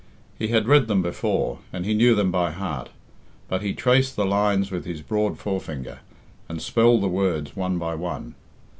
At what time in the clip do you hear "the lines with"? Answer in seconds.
4.15-4.83